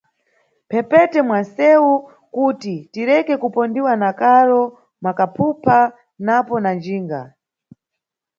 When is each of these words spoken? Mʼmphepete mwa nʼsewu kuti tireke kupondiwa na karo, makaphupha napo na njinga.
Mʼmphepete 0.67 1.19
mwa 1.27 1.39
nʼsewu 1.43 1.93
kuti 2.35 2.75
tireke 2.91 3.33
kupondiwa 3.41 3.93
na 4.01 4.09
karo, 4.19 4.61
makaphupha 5.03 5.77
napo 6.25 6.55
na 6.63 6.71
njinga. 6.79 7.21